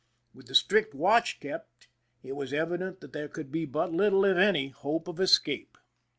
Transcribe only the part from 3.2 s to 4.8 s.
could be but little, if any,